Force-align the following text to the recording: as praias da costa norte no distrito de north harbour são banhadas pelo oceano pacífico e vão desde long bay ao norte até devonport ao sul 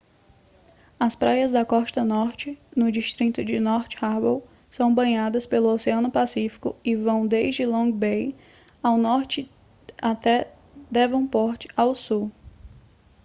as 0.99 1.15
praias 1.15 1.51
da 1.51 1.63
costa 1.63 2.03
norte 2.03 2.59
no 2.75 2.91
distrito 2.91 3.43
de 3.45 3.59
north 3.59 3.93
harbour 3.99 4.41
são 4.67 4.91
banhadas 4.91 5.45
pelo 5.45 5.69
oceano 5.71 6.09
pacífico 6.09 6.75
e 6.83 6.95
vão 6.95 7.27
desde 7.27 7.67
long 7.67 7.91
bay 7.91 8.35
ao 8.81 8.97
norte 8.97 9.47
até 10.01 10.51
devonport 10.89 11.67
ao 11.77 11.93
sul 11.93 12.31